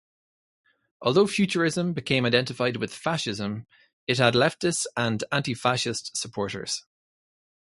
[1.03, 3.67] Although Futurism became identified with Fascism,
[4.07, 6.83] it had leftist and anti-Fascist supporters.